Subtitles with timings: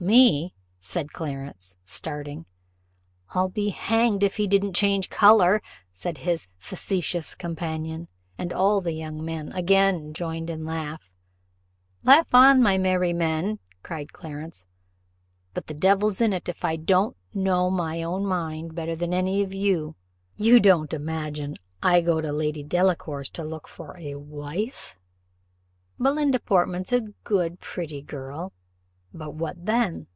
[0.00, 2.46] "Me!" said Clarence, starting.
[3.30, 5.60] "I'll be hanged if he didn't change colour,"
[5.92, 8.06] said his facetious companion;
[8.38, 11.10] and all the young men again joined in a laugh.
[12.04, 14.66] "Laugh on, my merry men all!" cried Clarence;
[15.52, 19.42] "but the devil's in it if I don't know my own mind better than any
[19.42, 19.96] of you.
[20.36, 24.94] You don't imagine I go to Lady Delacour's to look for a wife?
[25.98, 28.52] Belinda Portman's a good pretty girl,
[29.14, 30.06] but what then?